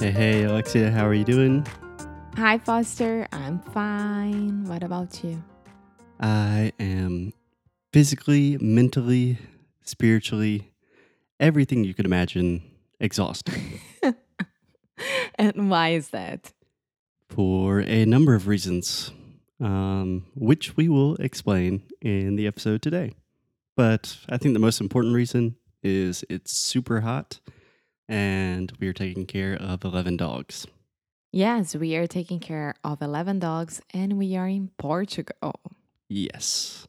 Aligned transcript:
Hey, 0.00 0.10
hey, 0.12 0.42
Alexia, 0.44 0.90
how 0.90 1.06
are 1.06 1.12
you 1.12 1.24
doing? 1.24 1.66
Hi, 2.36 2.56
Foster. 2.56 3.28
I'm 3.32 3.60
fine. 3.60 4.64
What 4.64 4.82
about 4.82 5.22
you? 5.22 5.44
I 6.18 6.72
am 6.80 7.34
physically, 7.92 8.56
mentally, 8.62 9.36
spiritually, 9.82 10.72
everything 11.38 11.84
you 11.84 11.92
could 11.92 12.06
imagine 12.06 12.62
exhausted 12.98 13.54
and 15.34 15.68
why 15.70 15.90
is 15.90 16.08
that? 16.08 16.52
for 17.28 17.80
a 17.80 18.04
number 18.04 18.34
of 18.34 18.48
reasons, 18.48 19.12
um, 19.60 20.26
which 20.34 20.76
we 20.76 20.88
will 20.88 21.16
explain 21.16 21.82
in 22.00 22.36
the 22.36 22.46
episode 22.46 22.82
today. 22.82 23.12
But 23.76 24.16
I 24.28 24.36
think 24.36 24.54
the 24.54 24.60
most 24.60 24.80
important 24.80 25.14
reason 25.14 25.56
is 25.82 26.24
it's 26.28 26.52
super 26.52 27.02
hot 27.02 27.40
and 28.10 28.72
we 28.80 28.88
are 28.88 28.92
taking 28.92 29.24
care 29.24 29.54
of 29.54 29.84
11 29.84 30.16
dogs. 30.16 30.66
Yes, 31.32 31.76
we 31.76 31.94
are 31.94 32.08
taking 32.08 32.40
care 32.40 32.74
of 32.82 33.00
11 33.00 33.38
dogs 33.38 33.80
and 33.94 34.18
we 34.18 34.36
are 34.36 34.48
in 34.48 34.70
Portugal. 34.78 35.60
Yes. 36.08 36.88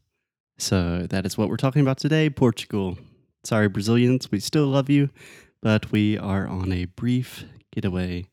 So 0.57 1.05
that 1.07 1.25
is 1.27 1.37
what 1.37 1.47
we're 1.47 1.57
talking 1.57 1.83
about 1.83 1.99
today 1.99 2.29
Portugal. 2.31 2.97
Sorry, 3.43 3.69
Brazilians, 3.69 4.31
we 4.31 4.39
still 4.39 4.65
love 4.65 4.89
you, 4.89 5.11
but 5.61 5.91
we 5.91 6.17
are 6.17 6.47
on 6.47 6.71
a 6.71 6.85
brief 6.85 7.45
getaway 7.71 8.25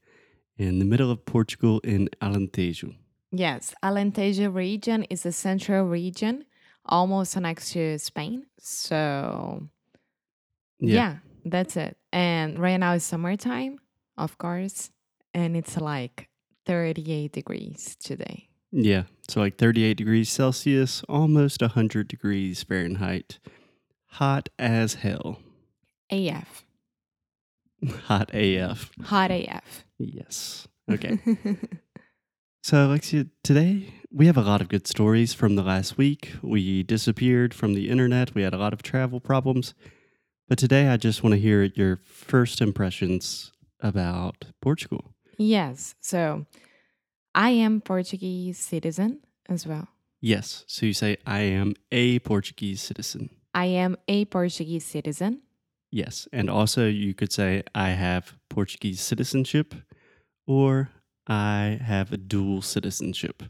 in 0.57 0.79
the 0.79 0.85
middle 0.87 1.11
of 1.11 1.27
Portugal 1.27 1.81
in 1.85 2.09
Alentejo. 2.23 2.95
Yes, 3.31 3.75
Alentejo 3.85 4.55
region 4.55 5.05
is 5.05 5.27
a 5.27 5.33
central 5.33 5.85
region, 5.87 6.47
almost 6.87 7.39
next 7.39 7.73
to 7.73 7.99
Spain. 7.99 8.47
So, 8.59 9.69
yeah. 10.81 11.17
That's 11.51 11.77
it. 11.77 11.97
And 12.13 12.59
right 12.59 12.77
now 12.77 12.95
it's 12.95 13.05
summertime, 13.05 13.79
of 14.17 14.39
course, 14.39 14.91
and 15.35 15.57
it's 15.57 15.77
like 15.77 16.29
38 16.67 17.33
degrees 17.33 17.97
today. 17.99 18.49
Yeah. 18.71 19.05
So 19.29 19.41
like 19.41 19.57
38 19.59 19.97
degrees 19.97 20.29
Celsius, 20.31 21.03
almost 21.09 21.61
100 21.61 22.09
degrees 22.09 22.63
Fahrenheit. 22.63 23.39
Hot 24.13 24.49
as 24.59 24.95
hell. 24.95 25.41
AF. 26.11 26.65
Hot 28.07 28.31
AF. 28.35 28.91
Hot 29.05 29.31
AF. 29.31 29.85
Yes. 29.99 30.67
Okay. 30.91 31.19
So, 32.69 32.87
Alexia, 32.87 33.25
today 33.43 33.95
we 34.11 34.27
have 34.27 34.37
a 34.37 34.43
lot 34.43 34.61
of 34.61 34.69
good 34.69 34.87
stories 34.87 35.33
from 35.33 35.57
the 35.57 35.63
last 35.63 35.97
week. 35.97 36.33
We 36.43 36.83
disappeared 36.83 37.55
from 37.55 37.73
the 37.73 37.89
internet, 37.89 38.35
we 38.35 38.43
had 38.43 38.53
a 38.53 38.59
lot 38.59 38.75
of 38.75 38.83
travel 38.83 39.21
problems. 39.21 39.73
But 40.49 40.59
today 40.59 40.89
I 40.89 40.97
just 40.97 41.23
want 41.23 41.35
to 41.35 41.41
hear 41.41 41.65
your 41.65 41.97
first 42.05 42.61
impressions 42.61 43.53
about 43.81 44.47
Portugal. 44.61 45.15
yes. 45.37 45.95
So, 46.01 46.47
I 47.35 47.51
am 47.51 47.81
Portuguese 47.81 48.59
citizen 48.59 49.21
as 49.49 49.67
well. 49.67 49.89
Yes. 50.21 50.65
So 50.67 50.87
you 50.87 50.95
say, 50.95 51.19
I 51.27 51.41
am 51.41 51.75
a 51.93 52.19
Portuguese 52.21 52.83
citizen. 52.83 53.31
I 53.55 53.67
am 53.67 53.97
a 54.09 54.25
Portuguese 54.25 54.85
citizen. 54.85 55.43
Yes. 55.93 56.27
And 56.33 56.51
also 56.51 56.87
you 56.89 57.15
could 57.15 57.33
say, 57.33 57.63
I 57.75 57.91
have 57.91 58.35
Portuguese 58.49 59.01
citizenship 59.01 59.75
or 60.47 60.91
I 61.29 61.79
have 61.85 62.11
a 62.13 62.17
dual 62.17 62.63
citizenship, 62.63 63.43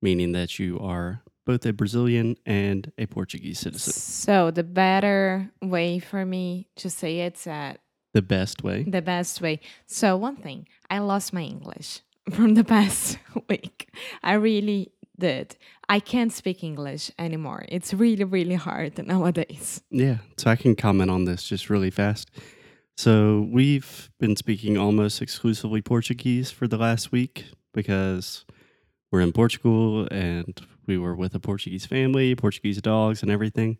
meaning 0.00 0.32
that 0.32 0.58
you 0.58 0.78
are 0.78 1.23
both 1.44 1.66
a 1.66 1.72
Brazilian 1.72 2.36
and 2.46 2.90
a 2.98 3.06
Portuguese 3.06 3.58
citizen. 3.60 3.92
So 3.92 4.50
the 4.50 4.62
better 4.64 5.50
way 5.62 5.98
for 5.98 6.24
me 6.24 6.68
to 6.76 6.88
say 6.90 7.20
it's 7.20 7.46
at 7.46 7.80
The 8.12 8.22
best 8.22 8.62
way. 8.64 8.82
the 8.84 9.02
best 9.02 9.40
way. 9.40 9.60
So 9.86 10.16
one 10.16 10.36
thing, 10.36 10.66
I 10.90 10.98
lost 11.00 11.32
my 11.32 11.42
English 11.42 12.00
from 12.32 12.54
the 12.54 12.64
past 12.64 13.18
week. 13.48 13.90
I 14.22 14.34
really 14.34 14.92
did. 15.18 15.56
I 15.88 16.00
can't 16.00 16.32
speak 16.32 16.64
English 16.64 17.10
anymore. 17.18 17.64
It's 17.68 17.92
really, 17.94 18.24
really 18.24 18.54
hard 18.56 18.98
nowadays. 19.06 19.82
Yeah, 19.90 20.18
so 20.38 20.50
I 20.50 20.56
can 20.56 20.74
comment 20.74 21.10
on 21.10 21.24
this 21.24 21.44
just 21.44 21.68
really 21.70 21.90
fast. 21.90 22.30
So 22.96 23.48
we've 23.52 24.08
been 24.18 24.36
speaking 24.36 24.78
almost 24.78 25.20
exclusively 25.20 25.82
Portuguese 25.82 26.50
for 26.50 26.66
the 26.68 26.76
last 26.78 27.12
week 27.12 27.44
because 27.72 28.44
we're 29.14 29.20
in 29.20 29.32
Portugal 29.32 30.08
and 30.10 30.60
we 30.88 30.98
were 30.98 31.14
with 31.14 31.36
a 31.36 31.38
Portuguese 31.38 31.86
family, 31.86 32.34
Portuguese 32.34 32.82
dogs, 32.82 33.22
and 33.22 33.30
everything. 33.30 33.78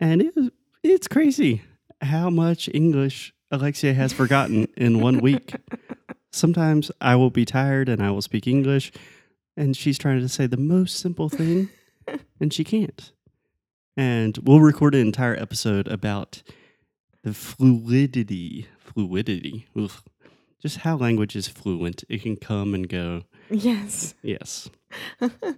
And 0.00 0.22
it 0.22 0.34
was, 0.34 0.48
it's 0.82 1.06
crazy 1.06 1.60
how 2.00 2.30
much 2.30 2.66
English 2.72 3.34
Alexia 3.50 3.92
has 3.92 4.14
forgotten 4.14 4.66
in 4.78 5.02
one 5.02 5.18
week. 5.18 5.56
Sometimes 6.32 6.90
I 7.02 7.16
will 7.16 7.28
be 7.28 7.44
tired 7.44 7.90
and 7.90 8.02
I 8.02 8.10
will 8.12 8.22
speak 8.22 8.46
English, 8.46 8.92
and 9.58 9.76
she's 9.76 9.98
trying 9.98 10.20
to 10.20 10.28
say 10.28 10.46
the 10.46 10.56
most 10.56 10.98
simple 10.98 11.28
thing, 11.28 11.68
and 12.40 12.50
she 12.50 12.64
can't. 12.64 13.12
And 13.94 14.38
we'll 14.38 14.60
record 14.60 14.94
an 14.94 15.02
entire 15.02 15.36
episode 15.36 15.86
about 15.86 16.42
the 17.22 17.34
fluidity, 17.34 18.68
fluidity, 18.78 19.66
oof, 19.76 20.02
just 20.62 20.78
how 20.78 20.96
language 20.96 21.36
is 21.36 21.46
fluent. 21.46 22.04
It 22.08 22.22
can 22.22 22.36
come 22.36 22.72
and 22.72 22.88
go. 22.88 23.24
Yes. 23.50 24.14
Yes. 24.22 24.68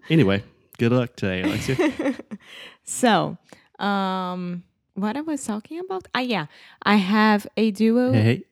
Anyway, 0.08 0.42
good 0.78 0.92
luck 0.92 1.14
today, 1.16 1.42
Alexia. 1.42 1.76
so, 2.84 3.36
um, 3.78 4.62
what 4.94 5.16
I 5.16 5.20
was 5.20 5.44
talking 5.44 5.78
about? 5.80 6.08
Ah, 6.14 6.20
yeah, 6.20 6.46
I 6.82 6.96
have 6.96 7.46
a 7.56 7.70
duo. 7.70 8.12
Hey, 8.12 8.22
hey, 8.22 8.44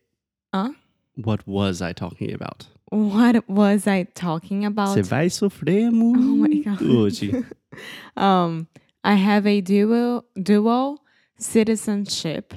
Huh? 0.52 0.72
what 1.16 1.46
was 1.46 1.80
I 1.80 1.92
talking 1.92 2.32
about? 2.32 2.66
What 2.90 3.48
was 3.48 3.86
I 3.86 4.04
talking 4.14 4.64
about? 4.64 4.88
Você 4.98 5.02
vai 5.02 5.28
sofrer 5.30 5.90
muito 5.90 6.18
Oh 6.18 6.36
my 6.36 6.62
God. 6.62 6.80
hoje. 6.82 7.44
um, 8.16 8.66
I 9.04 9.14
have 9.14 9.46
a 9.46 9.60
dual 9.60 10.24
dual 10.34 10.98
citizenship 11.38 12.52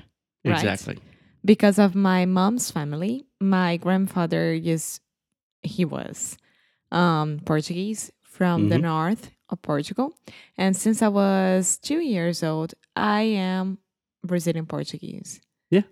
Right. 0.46 0.56
Exactly. 0.58 0.98
because 1.46 1.78
of 1.80 1.94
my 1.96 2.26
mom's 2.26 2.72
family. 2.72 3.26
My 3.40 3.78
grandfather 3.78 4.52
is 4.54 5.00
he 5.62 5.86
was 5.86 6.38
um, 6.94 7.40
Portuguese 7.46 8.12
from 8.24 8.70
the 8.70 8.78
Mhm. 8.78 8.82
north 8.84 9.32
of 9.50 9.62
Portugal, 9.62 10.14
and 10.58 10.76
since 10.76 11.02
I 11.02 11.08
was 11.10 11.78
two 11.78 12.00
years 12.00 12.44
old, 12.44 12.74
I 12.96 13.22
am 13.24 13.78
Brazilian 14.24 14.66
Portuguese. 14.66 15.42
Yeah, 15.70 15.84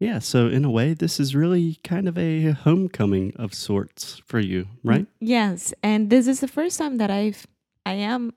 Yeah. 0.00 0.18
so 0.20 0.48
in 0.48 0.64
a 0.64 0.70
way, 0.70 0.94
this 0.94 1.20
is 1.20 1.34
really 1.34 1.76
kind 1.84 2.08
of 2.08 2.18
a 2.18 2.50
homecoming 2.50 3.32
of 3.36 3.54
sorts 3.54 4.20
for 4.26 4.40
you, 4.40 4.66
right? 4.82 5.06
Yes, 5.20 5.72
and 5.82 6.10
this 6.10 6.26
is 6.26 6.40
the 6.40 6.48
first 6.48 6.78
time 6.78 6.96
that 6.98 7.10
I've 7.10 7.46
I 7.86 7.94
am 7.94 8.32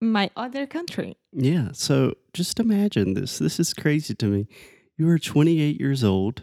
my 0.00 0.30
other 0.36 0.66
country. 0.66 1.16
Yeah, 1.32 1.72
so 1.72 2.14
just 2.32 2.58
imagine 2.60 3.14
this. 3.14 3.38
This 3.38 3.58
is 3.60 3.74
crazy 3.74 4.14
to 4.14 4.26
me. 4.26 4.46
You 4.98 5.08
are 5.10 5.18
28 5.18 5.78
years 5.80 6.02
old. 6.04 6.42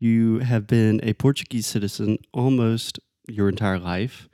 You 0.00 0.38
have 0.40 0.66
been 0.66 1.00
a 1.02 1.12
Portuguese 1.14 1.66
citizen 1.66 2.18
almost 2.32 2.98
your 3.26 3.48
entire 3.48 3.78
life. 3.78 4.27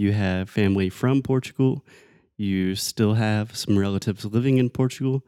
You 0.00 0.12
have 0.12 0.48
family 0.48 0.88
from 0.88 1.20
Portugal. 1.20 1.84
You 2.38 2.74
still 2.74 3.14
have 3.14 3.54
some 3.54 3.78
relatives 3.78 4.24
living 4.24 4.56
in 4.56 4.70
Portugal. 4.70 5.22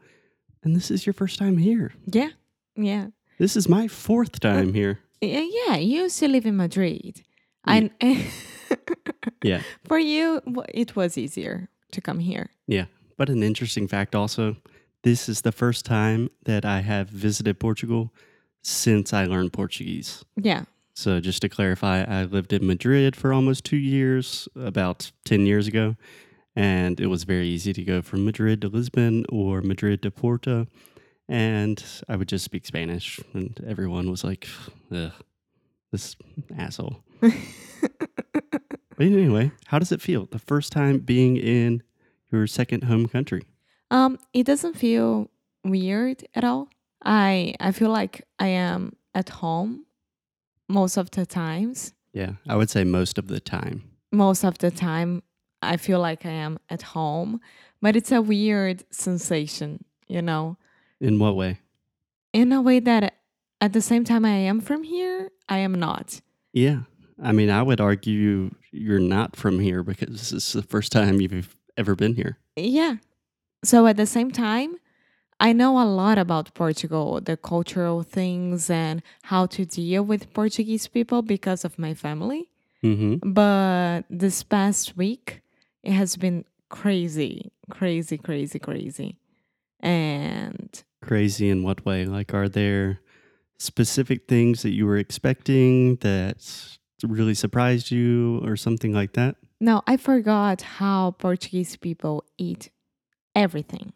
And 0.63 0.75
this 0.75 0.89
is 0.89 1.05
your 1.05 1.13
first 1.13 1.37
time 1.37 1.57
here. 1.57 1.93
Yeah, 2.07 2.31
yeah. 2.75 3.09
This 3.37 3.55
is 3.55 3.69
my 3.69 3.87
fourth 3.87 4.39
time 4.39 4.73
here. 4.73 4.97
Yeah, 5.21 5.75
you 5.75 6.01
used 6.01 6.17
to 6.21 6.27
live 6.27 6.47
in 6.47 6.57
Madrid. 6.57 7.21
Yeah. 7.67 7.73
And 7.75 7.91
Yeah. 9.43 9.61
for 9.85 9.99
you, 9.99 10.41
it 10.73 10.95
was 10.95 11.19
easier 11.19 11.69
to 11.91 12.01
come 12.01 12.17
here. 12.17 12.49
Yeah. 12.65 12.85
But 13.15 13.29
an 13.29 13.43
interesting 13.43 13.87
fact 13.87 14.15
also 14.15 14.55
this 15.03 15.29
is 15.29 15.41
the 15.41 15.51
first 15.51 15.85
time 15.85 16.31
that 16.45 16.65
I 16.65 16.79
have 16.81 17.09
visited 17.09 17.59
Portugal 17.59 18.11
since 18.63 19.13
I 19.13 19.25
learned 19.25 19.53
Portuguese. 19.53 20.25
Yeah. 20.35 20.63
So, 20.95 21.19
just 21.19 21.41
to 21.41 21.49
clarify, 21.49 22.03
I 22.03 22.23
lived 22.25 22.53
in 22.53 22.65
Madrid 22.67 23.15
for 23.15 23.33
almost 23.33 23.63
two 23.65 23.77
years, 23.77 24.47
about 24.55 25.11
10 25.25 25.45
years 25.47 25.67
ago. 25.67 25.95
And 26.55 26.99
it 26.99 27.07
was 27.07 27.23
very 27.23 27.47
easy 27.47 27.73
to 27.73 27.83
go 27.83 28.01
from 28.03 28.25
Madrid 28.25 28.61
to 28.61 28.67
Lisbon 28.67 29.25
or 29.29 29.61
Madrid 29.61 30.03
to 30.03 30.11
Porto. 30.11 30.67
And 31.27 31.83
I 32.07 32.15
would 32.15 32.27
just 32.27 32.45
speak 32.45 32.67
Spanish. 32.67 33.19
And 33.33 33.59
everyone 33.65 34.11
was 34.11 34.23
like, 34.23 34.47
Ugh, 34.91 35.11
This 35.91 36.15
asshole. 36.55 37.03
but 37.21 37.31
anyway, 38.99 39.51
how 39.65 39.79
does 39.79 39.91
it 39.91 40.01
feel 40.01 40.27
the 40.27 40.37
first 40.39 40.71
time 40.71 40.99
being 40.99 41.37
in 41.37 41.81
your 42.31 42.45
second 42.45 42.83
home 42.83 43.07
country? 43.07 43.41
Um, 43.89 44.19
it 44.33 44.45
doesn't 44.45 44.75
feel 44.75 45.31
weird 45.63 46.23
at 46.35 46.43
all. 46.43 46.69
I 47.03 47.55
I 47.59 47.71
feel 47.71 47.89
like 47.89 48.27
I 48.39 48.47
am 48.47 48.95
at 49.15 49.29
home 49.29 49.85
most 50.73 50.97
of 50.97 51.11
the 51.11 51.25
times. 51.25 51.93
Yeah, 52.13 52.33
I 52.47 52.55
would 52.55 52.69
say 52.69 52.83
most 52.83 53.17
of 53.17 53.27
the 53.27 53.39
time. 53.39 53.83
Most 54.11 54.43
of 54.43 54.57
the 54.57 54.71
time 54.71 55.23
I 55.61 55.77
feel 55.77 55.99
like 55.99 56.25
I 56.25 56.31
am 56.31 56.59
at 56.69 56.81
home, 56.81 57.39
but 57.81 57.95
it's 57.95 58.11
a 58.11 58.21
weird 58.21 58.83
sensation, 58.91 59.85
you 60.07 60.21
know. 60.21 60.57
In 60.99 61.19
what 61.19 61.35
way? 61.35 61.59
In 62.33 62.51
a 62.51 62.61
way 62.61 62.79
that 62.79 63.13
at 63.61 63.73
the 63.73 63.81
same 63.81 64.03
time 64.03 64.25
I 64.25 64.35
am 64.35 64.59
from 64.59 64.83
here, 64.83 65.31
I 65.47 65.59
am 65.59 65.75
not. 65.75 66.21
Yeah. 66.51 66.81
I 67.21 67.31
mean, 67.31 67.49
I 67.49 67.61
would 67.61 67.79
argue 67.79 68.51
you're 68.71 68.99
not 68.99 69.35
from 69.35 69.59
here 69.59 69.83
because 69.83 70.09
this 70.09 70.31
is 70.31 70.53
the 70.53 70.63
first 70.63 70.91
time 70.91 71.21
you've 71.21 71.55
ever 71.77 71.95
been 71.95 72.15
here. 72.15 72.37
Yeah. 72.55 72.95
So 73.63 73.87
at 73.87 73.97
the 73.97 74.05
same 74.05 74.31
time, 74.31 74.75
I 75.43 75.51
know 75.51 75.77
a 75.77 75.83
lot 75.83 76.17
about 76.17 76.53
Portugal, 76.53 77.19
the 77.19 77.35
cultural 77.35 78.01
things 78.01 78.69
and 78.69 79.03
how 79.23 79.45
to 79.47 79.65
deal 79.65 80.01
with 80.03 80.33
Portuguese 80.33 80.87
people 80.87 81.21
because 81.21 81.65
of 81.65 81.77
my 81.77 81.93
family. 81.93 82.49
Mm-hmm. 82.83 83.29
But 83.31 84.03
this 84.09 84.41
past 84.41 84.95
week, 84.95 85.41
it 85.83 85.91
has 85.91 86.15
been 86.15 86.45
crazy, 86.69 87.51
crazy, 87.69 88.17
crazy, 88.17 88.57
crazy. 88.57 89.17
And 89.81 90.83
Crazy 91.01 91.49
in 91.49 91.63
what 91.63 91.85
way? 91.85 92.05
Like, 92.05 92.33
are 92.33 92.47
there 92.47 93.01
specific 93.59 94.27
things 94.29 94.61
that 94.63 94.71
you 94.71 94.85
were 94.85 94.97
expecting 94.97 95.97
that 95.97 96.37
really 97.03 97.33
surprised 97.33 97.91
you 97.91 98.39
or 98.45 98.55
something 98.55 98.93
like 98.93 99.13
that? 99.13 99.35
no, 99.59 99.81
I 99.87 99.95
forgot 99.95 100.61
how 100.61 101.11
Portuguese 101.11 101.77
people 101.77 102.25
eat 102.37 102.69
everything, 103.33 103.93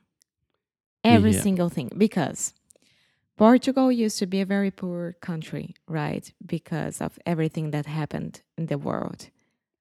every 1.07 1.31
Yeah. 1.33 1.41
single 1.41 1.69
thing, 1.69 1.89
because 1.97 2.53
Portugal 3.37 3.91
used 3.91 4.19
to 4.19 4.25
be 4.25 4.41
a 4.41 4.45
very 4.45 4.71
poor 4.71 5.13
country, 5.21 5.75
right? 5.87 6.31
Because 6.45 7.01
of 7.01 7.17
everything 7.25 7.71
that 7.71 7.85
happened 7.85 8.41
in 8.57 8.65
the 8.67 8.77
world. 8.77 9.29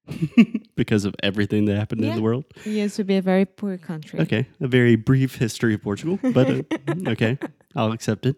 because 0.75 1.03
of 1.05 1.13
everything 1.21 1.65
that 1.65 1.75
happened 1.75 2.03
in 2.03 2.15
the 2.15 2.21
world? 2.21 2.45
It 2.65 2.69
used 2.69 2.95
to 2.95 3.03
be 3.03 3.17
a 3.17 3.21
very 3.21 3.45
poor 3.45 3.77
country. 3.77 4.19
Okay. 4.21 4.47
A 4.61 4.67
very 4.67 4.95
brief 4.95 5.35
history 5.35 5.73
of 5.73 5.81
Portugal, 5.81 6.19
but 6.33 6.49
uh, 6.49 6.63
okay. 7.13 7.37
I'll 7.75 7.91
accept 7.91 8.25
it. 8.25 8.35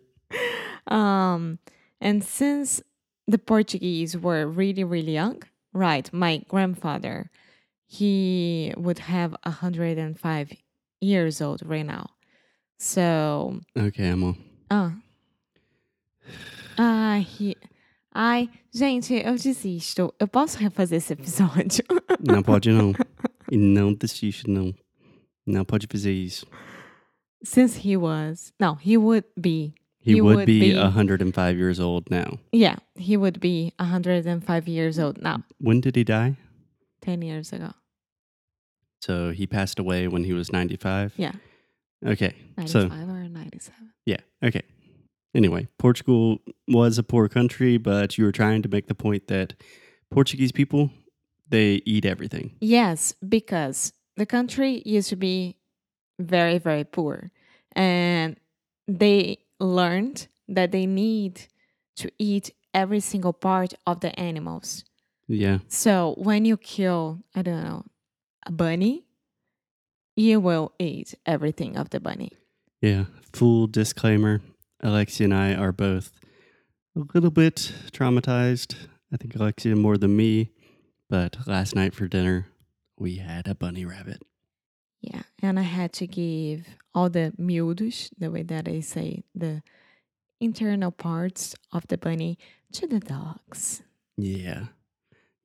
Um, 0.88 1.60
and 2.02 2.24
since 2.24 2.82
the 3.28 3.38
Portuguese 3.38 4.18
were 4.18 4.48
really, 4.48 4.84
really 4.84 5.14
young, 5.14 5.44
right? 5.74 6.12
My 6.12 6.42
grandfather, 6.48 7.30
he 7.86 8.74
would 8.76 9.00
have 9.00 9.36
105 9.44 10.54
years 11.02 11.42
old 11.42 11.62
right 11.64 11.86
now. 11.86 12.10
So, 12.80 13.60
Okay, 13.78 14.06
Emma. 14.06 14.36
ah. 14.72 14.94
Ai, 16.78 17.28
he- 17.40 17.58
ai, 18.14 18.50
gente, 18.74 19.14
eu 19.14 19.36
desisto. 19.36 20.14
Eu 20.20 20.28
posso 20.28 20.58
refazer 20.58 20.98
esse 20.98 21.12
episódio? 21.14 21.84
Não 22.26 22.42
pode 22.44 22.72
não. 22.72 22.94
E 23.52 23.58
não 23.58 23.94
desiste, 23.94 24.50
não. 24.50 24.74
Não 25.46 25.66
pode 25.66 25.88
fazer 25.92 26.14
isso. 26.14 26.46
Since 27.44 27.80
he 27.86 27.98
was, 27.98 28.54
no, 28.60 28.78
he 28.82 28.98
would 28.98 29.28
be, 29.38 29.74
He, 30.06 30.22
would, 30.22 30.46
be- 30.46 30.74
105 30.76 31.58
years 31.58 31.80
old 31.80 32.06
now. 32.10 32.40
yeah, 32.54 32.78
he 32.96 33.18
would 33.18 33.40
be 33.40 33.74
105 33.80 34.68
years 34.70 34.98
old 35.00 35.22
now, 35.22 35.44
When 35.60 35.82
did 35.82 35.96
he 35.98 36.04
die? 36.06 36.38
10 37.02 37.22
years 37.22 37.52
ago. 37.54 37.74
So 39.02 39.32
he 39.32 39.46
passed 39.48 39.80
away 39.80 40.08
when 40.08 40.24
he 40.26 40.34
was 40.34 40.52
95? 40.52 41.14
Yeah. 41.18 41.34
Okay. 42.06 42.34
95 42.58 42.70
So, 42.70 42.80
or 42.88 43.28
97. 43.30 43.92
yeah. 44.06 44.18
Okay. 44.44 44.62
Anyway, 45.36 45.68
Portugal 45.78 46.40
was 46.68 46.98
a 46.98 47.04
poor 47.04 47.28
country, 47.30 47.78
but 47.78 48.18
you 48.18 48.24
were 48.26 48.32
trying 48.32 48.62
to 48.64 48.70
make 48.70 48.88
the 48.88 48.96
point 48.96 49.28
that 49.28 49.54
Portuguese 50.12 50.52
people, 50.52 50.90
they 51.48 51.82
eat 51.86 52.06
everything. 52.06 52.56
Yes, 52.62 53.14
because 53.28 53.94
the 54.18 54.26
country 54.26 54.82
used 54.86 55.10
to 55.10 55.16
be 55.16 55.56
very, 56.20 56.58
very 56.58 56.84
poor. 56.84 57.32
And 57.74 58.38
they 58.88 59.38
learned 59.60 60.28
that 60.48 60.72
they 60.72 60.88
need 60.88 61.42
to 61.98 62.10
eat 62.18 62.52
every 62.74 63.00
single 63.00 63.34
part 63.34 63.74
of 63.86 64.00
the 64.00 64.18
animals. 64.20 64.84
Yeah. 65.28 65.60
So 65.68 66.16
when 66.18 66.44
you 66.46 66.58
kill, 66.58 67.20
I 67.36 67.44
don't 67.44 67.64
know, 67.64 67.86
a 68.48 68.52
bunny, 68.52 69.06
you 70.20 70.40
will 70.40 70.74
eat 70.80 71.16
everything 71.26 71.78
of 71.78 71.90
the 71.92 72.00
bunny. 72.00 72.32
Yeah. 72.82 73.06
Full 73.34 73.68
disclaimer 73.68 74.42
Alexia 74.82 75.26
and 75.26 75.34
I 75.34 75.54
are 75.54 75.72
both 75.72 76.12
a 76.96 77.04
little 77.14 77.32
bit 77.32 77.74
traumatized. 77.92 78.76
I 79.14 79.18
think 79.18 79.36
Alexia 79.36 79.76
more 79.76 79.98
than 79.98 80.16
me. 80.16 80.52
But 81.10 81.48
last 81.48 81.76
night 81.76 81.96
for 81.96 82.08
dinner, 82.08 82.48
we 82.98 83.18
had 83.18 83.48
a 83.48 83.56
bunny 83.56 83.86
rabbit. 83.86 84.22
Yeah. 85.02 85.24
And 85.42 85.58
I 85.58 85.64
had 85.64 85.94
to 85.94 86.08
give 86.08 86.68
all 86.94 87.10
the 87.10 87.34
miúdos, 87.40 88.10
the 88.18 88.30
way 88.30 88.44
that 88.44 88.68
I 88.68 88.82
say, 88.82 89.24
the 89.34 89.64
internal 90.40 90.92
parts 90.92 91.56
of 91.72 91.88
the 91.88 91.98
bunny 91.98 92.38
to 92.74 92.88
the 92.88 93.00
dogs. 93.00 93.82
Yeah. 94.18 94.66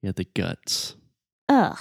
Yeah, 0.03 0.13
the 0.15 0.25
guts. 0.25 0.97
Ugh. 1.49 1.79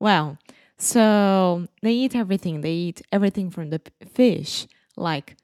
Well, 0.00 0.38
so 0.78 1.66
they 1.82 1.92
eat 1.92 2.14
everything. 2.14 2.60
They 2.60 2.72
eat 2.72 3.02
everything 3.12 3.50
from 3.50 3.70
the 3.70 3.80
fish, 4.12 4.66
like 4.96 5.36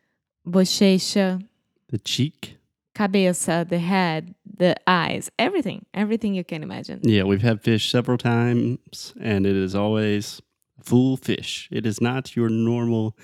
bochecha, 0.46 1.42
The 1.88 1.98
cheek. 1.98 2.56
cabeça, 2.94 3.66
the 3.68 3.78
head, 3.78 4.34
the 4.58 4.76
eyes, 4.86 5.30
everything, 5.38 5.86
everything 5.94 6.34
you 6.34 6.44
can 6.44 6.62
imagine. 6.62 7.00
Yeah, 7.02 7.22
we've 7.24 7.42
had 7.42 7.62
fish 7.62 7.90
several 7.90 8.18
times, 8.18 9.14
and 9.20 9.46
it 9.46 9.56
is 9.56 9.74
always 9.74 10.40
full 10.82 11.16
fish. 11.16 11.68
It 11.72 11.86
is 11.86 12.00
not 12.00 12.36
your 12.36 12.48
normal, 12.50 13.16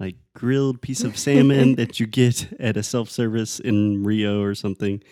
like 0.00 0.16
grilled 0.34 0.80
piece 0.82 1.04
of 1.04 1.16
salmon 1.16 1.74
that 1.76 2.00
you 2.00 2.06
get 2.06 2.52
at 2.58 2.76
a 2.76 2.82
self 2.82 3.08
service 3.10 3.60
in 3.60 4.02
Rio 4.02 4.42
or 4.42 4.54
something. 4.54 5.02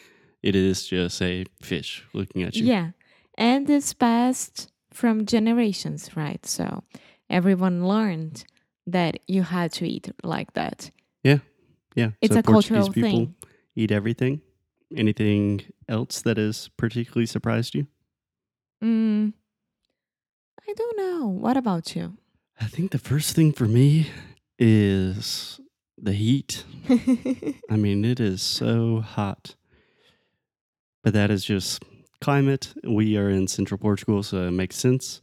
It 0.43 0.57
is 0.57 0.87
just 0.89 1.23
a 1.23 1.45
fish 1.61 2.03
looking 2.13 2.43
at 2.43 2.57
you. 2.57 2.65
Yeah. 2.65 2.91
And 3.39 3.67
this 3.69 3.93
passed 3.95 4.73
from 4.93 5.27
generations, 5.27 6.17
right? 6.17 6.45
So 6.47 6.85
everyone 7.31 7.87
learned 7.87 8.45
that 8.87 9.19
you 9.27 9.43
had 9.43 9.73
to 9.73 9.87
eat 9.87 10.11
like 10.23 10.53
that. 10.55 10.91
Yeah. 11.23 11.39
Yeah. 11.95 12.11
It's 12.21 12.35
so 12.35 12.41
a 12.41 12.43
Portuguese 12.43 12.85
cultural 12.85 12.93
people 12.93 13.11
thing. 13.11 13.35
eat 13.77 13.91
everything. 13.91 14.41
Anything 14.95 15.63
else 15.89 16.21
that 16.23 16.37
has 16.37 16.69
particularly 16.77 17.27
surprised 17.27 17.75
you? 17.75 17.87
Mm, 18.83 19.33
I 20.69 20.73
don't 20.75 20.97
know. 20.97 21.27
What 21.29 21.57
about 21.57 21.97
you? 21.97 22.17
I 22.61 22.67
think 22.67 22.91
the 22.91 22.99
first 22.99 23.35
thing 23.35 23.53
for 23.53 23.65
me 23.65 24.11
is 24.59 25.61
the 25.97 26.13
heat. 26.13 26.65
I 27.71 27.77
mean, 27.77 28.05
it 28.05 28.21
is 28.21 28.43
so 28.43 29.01
hot. 29.01 29.55
But 31.03 31.15
that 31.15 31.31
is 31.31 31.45
just 31.45 31.83
climate. 32.23 32.73
We 32.85 33.17
are 33.19 33.29
in 33.29 33.49
central 33.49 33.77
Portugal, 33.77 34.23
so 34.23 34.47
it 34.47 34.53
makes 34.53 34.77
sense. 34.77 35.21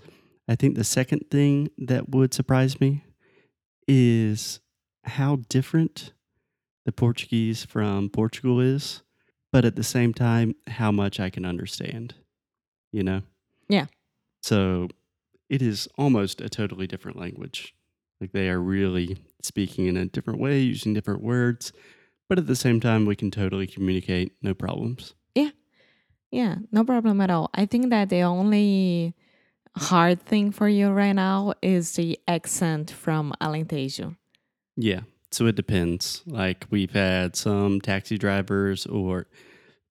I 0.48 0.56
think 0.56 0.76
the 0.76 0.84
second 0.84 1.26
thing 1.32 1.70
that 1.78 2.10
would 2.10 2.34
surprise 2.34 2.80
me 2.80 3.04
is 3.88 4.60
how 5.06 5.38
different 5.48 6.14
the 6.86 6.92
Portuguese 6.92 7.66
from 7.66 8.10
Portugal 8.10 8.60
is, 8.60 9.02
but 9.52 9.66
at 9.66 9.76
the 9.76 9.84
same 9.84 10.14
time, 10.14 10.56
how 10.68 10.92
much 10.92 11.20
I 11.20 11.30
can 11.30 11.46
understand, 11.46 12.16
you 12.92 13.04
know? 13.04 13.22
Yeah. 13.68 13.86
So 14.44 14.90
it 15.50 15.62
is 15.62 15.88
almost 15.98 16.42
a 16.42 16.50
totally 16.50 16.86
different 16.86 17.18
language. 17.18 17.74
Like 18.20 18.34
they 18.34 18.50
are 18.50 18.60
really 18.60 19.18
speaking 19.42 19.86
in 19.86 19.96
a 19.96 20.06
different 20.06 20.40
way, 20.40 20.60
using 20.60 20.94
different 20.94 21.24
words, 21.24 21.72
but 22.28 22.38
at 22.38 22.48
the 22.48 22.56
same 22.56 22.80
time, 22.80 23.06
we 23.06 23.16
can 23.16 23.32
totally 23.32 23.68
communicate, 23.68 24.34
no 24.42 24.54
problems. 24.54 25.16
Yeah, 26.32 26.56
no 26.72 26.84
problem 26.84 27.22
at 27.22 27.32
all. 27.32 27.50
I 27.54 27.66
think 27.66 27.90
that 27.90 28.10
the 28.10 28.22
only 28.22 29.16
hard 29.76 30.22
thing 30.22 30.52
for 30.52 30.68
you 30.68 30.90
right 30.90 31.14
now 31.14 31.54
is 31.62 31.94
the 31.94 32.20
accent 32.28 32.92
from 32.92 33.34
Alentejo. 33.42 34.16
Yeah. 34.76 35.02
So 35.32 35.46
it 35.46 35.56
depends. 35.56 36.24
Like 36.26 36.66
we've 36.70 36.92
had 36.92 37.36
some 37.36 37.82
taxi 37.82 38.18
drivers, 38.18 38.86
or 38.86 39.28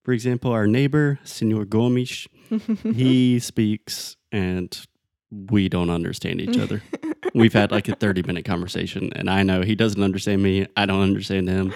for 0.04 0.12
example, 0.12 0.50
our 0.52 0.66
neighbor, 0.66 1.18
Senor 1.24 1.64
Gomes, 1.64 2.26
he 2.82 3.38
speaks 3.38 4.16
and 4.32 4.86
we 5.30 5.68
don't 5.68 5.90
understand 5.90 6.40
each 6.40 6.58
other. 6.58 6.82
We've 7.34 7.52
had 7.52 7.70
like 7.70 7.88
a 7.88 7.94
30 7.94 8.22
minute 8.22 8.44
conversation, 8.44 9.12
and 9.14 9.28
I 9.28 9.42
know 9.42 9.62
he 9.62 9.74
doesn't 9.74 10.02
understand 10.02 10.42
me. 10.42 10.66
I 10.76 10.86
don't 10.86 11.02
understand 11.02 11.48
him. 11.48 11.74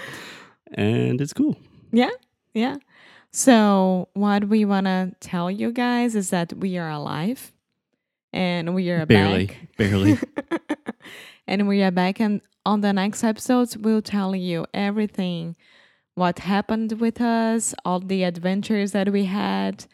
And 0.73 1.21
it's 1.21 1.33
cool. 1.33 1.57
Yeah. 1.91 2.09
Yeah. 2.53 2.77
So, 3.35 4.09
what 4.13 4.47
we 4.47 4.63
want 4.63 4.85
to 4.85 5.11
tell 5.19 5.49
you 5.49 5.71
guys 5.71 6.15
is 6.15 6.29
that 6.29 6.53
we 6.53 6.77
are 6.77 6.89
alive 6.89 7.51
and 8.31 8.75
we 8.75 8.91
are 8.91 9.07
barely, 9.07 9.47
back. 9.47 9.57
barely. 9.75 10.19
and 11.47 11.67
we 11.67 11.81
are 11.81 11.89
back. 11.89 12.19
And 12.19 12.41
on 12.63 12.81
the 12.81 12.93
next 12.93 13.23
episodes, 13.23 13.75
we'll 13.75 14.03
tell 14.03 14.35
you 14.35 14.67
everything 14.71 15.55
what 16.13 16.39
happened 16.39 17.01
with 17.01 17.19
us, 17.19 17.73
all 17.83 17.99
the 17.99 18.23
adventures 18.23 18.91
that 18.91 19.11
we 19.11 19.25
had, 19.25 19.85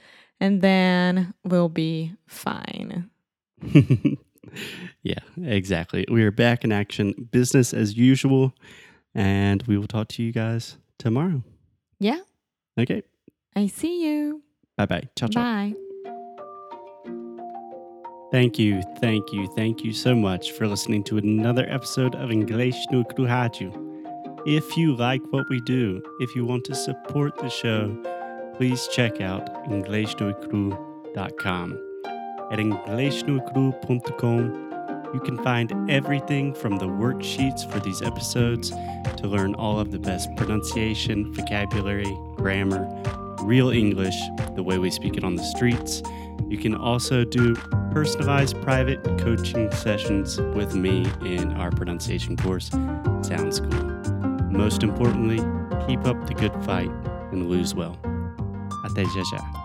and 0.42 0.62
then 0.62 1.34
we'll 1.46 1.70
be 1.70 2.14
fine. 2.28 3.10
yeah, 5.02 5.20
exactly. 5.42 6.06
We 6.12 6.24
are 6.24 6.32
back 6.32 6.66
in 6.66 6.74
action, 6.74 7.30
business 7.32 7.74
as 7.74 7.96
usual, 7.96 8.54
and 9.16 9.64
we 9.64 9.78
will 9.78 9.88
talk 9.88 10.10
to 10.10 10.24
you 10.24 10.34
guys 10.34 10.76
tomorrow. 10.98 11.42
Yeah. 12.02 12.20
Okay. 12.78 13.04
I 13.56 13.68
see 13.68 14.04
you. 14.06 14.44
Bye 14.78 14.86
bye. 14.86 15.04
Ciao, 15.16 15.28
ciao. 15.28 15.42
Bye. 15.42 15.74
Thank 18.32 18.60
you, 18.60 18.84
thank 19.02 19.34
you, 19.34 19.48
thank 19.56 19.84
you 19.84 19.92
so 19.92 20.14
much 20.14 20.52
for 20.52 20.68
listening 20.68 21.04
to 21.06 21.18
another 21.18 21.66
episode 21.68 22.14
of 22.14 22.30
English 22.30 22.76
no 22.92 23.04
Kruhaju. 23.04 23.74
If 24.46 24.78
you 24.78 24.96
like 24.96 25.24
what 25.32 25.50
we 25.50 25.60
do, 25.62 26.00
if 26.20 26.36
you 26.36 26.46
want 26.46 26.64
to 26.66 26.76
support 26.76 27.36
the 27.38 27.50
show, 27.50 27.98
please 28.56 28.88
check 28.94 29.20
out 29.20 29.66
EnglishNoCru.com. 29.66 31.80
At 32.52 32.60
EnglishNoCru.com, 32.60 35.14
you 35.14 35.20
can 35.22 35.38
find 35.44 35.90
everything 35.90 36.54
from 36.54 36.78
the 36.78 36.88
worksheets 36.88 37.68
for 37.72 37.80
these 37.80 38.04
episodes 38.04 38.70
to 39.18 39.28
learn 39.28 39.56
all 39.56 39.80
of 39.80 39.90
the 39.90 39.98
best 39.98 40.30
pronunciation, 40.36 41.34
vocabulary, 41.34 42.16
grammar, 42.36 42.88
real 43.44 43.70
English, 43.70 44.16
the 44.56 44.64
way 44.64 44.78
we 44.78 44.92
speak 44.92 45.18
it 45.18 45.24
on 45.24 45.36
the 45.36 45.44
streets. 45.44 46.02
You 46.48 46.58
can 46.58 46.76
also 46.76 47.24
do 47.24 47.56
personalized 47.92 48.62
private 48.62 49.04
coaching 49.20 49.72
sessions 49.72 50.40
with 50.56 50.76
me 50.76 51.06
in 51.22 51.54
our 51.54 51.72
pronunciation 51.72 52.38
course, 52.38 52.70
Sound 53.22 53.54
School. 53.54 53.84
Most 54.50 54.84
importantly, 54.84 55.38
keep 55.88 56.06
up 56.06 56.28
the 56.28 56.34
good 56.34 56.54
fight 56.66 56.92
and 57.32 57.50
lose 57.50 57.76
well. 57.76 57.96
Até 58.86 59.04
já 59.04 59.24
já. 59.32 59.59